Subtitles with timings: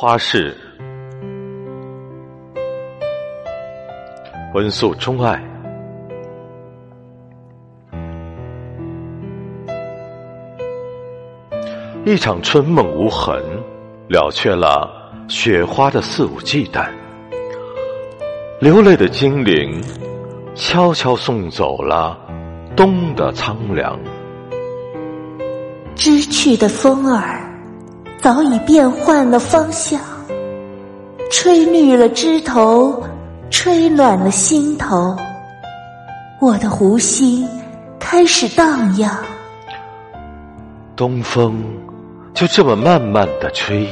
[0.00, 0.56] 花事，
[4.54, 5.42] 温宿钟爱。
[12.04, 13.42] 一场春梦无痕，
[14.08, 14.88] 了却了
[15.26, 16.88] 雪花的肆无忌惮。
[18.60, 19.82] 流泪的精灵，
[20.54, 22.16] 悄悄送走了
[22.76, 23.98] 冬的苍凉。
[25.96, 27.37] 知趣的风儿，
[28.20, 30.00] 早已变换了方向，
[31.30, 33.02] 吹绿了枝头，
[33.48, 35.16] 吹暖了心头。
[36.40, 37.48] 我的湖心
[37.98, 39.16] 开始荡漾。
[40.96, 41.62] 东风
[42.34, 43.88] 就这么慢慢的吹，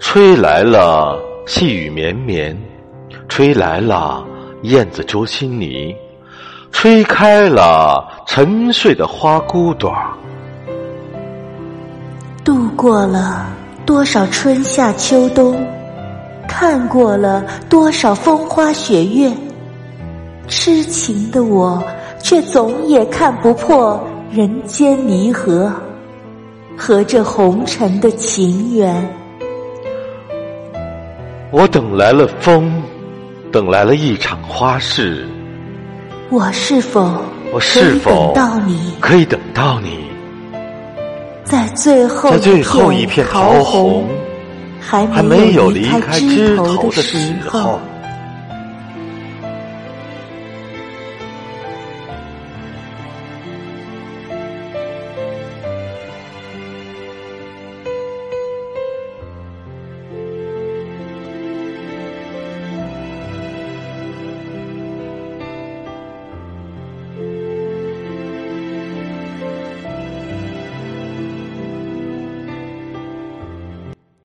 [0.00, 1.16] 吹来了
[1.46, 2.60] 细雨绵绵，
[3.28, 4.24] 吹来了
[4.62, 5.94] 燕子啄新泥，
[6.72, 10.10] 吹开了沉睡的花骨朵儿。
[12.42, 13.46] 度过了
[13.84, 15.56] 多少春夏秋冬，
[16.48, 19.30] 看过了多少风花雪月，
[20.48, 21.82] 痴情的我
[22.22, 25.72] 却总也看不破人间离合
[26.76, 29.06] 和这红尘的情缘。
[31.50, 32.82] 我等来了风，
[33.52, 35.26] 等来了一场花事，
[36.30, 37.12] 我是否
[37.52, 38.92] 我是否可以等到你？
[39.00, 40.09] 可以等到你？
[41.50, 44.06] 在最后在最后一片桃桃红
[44.80, 47.80] 还还没有离离开开枝头的时候，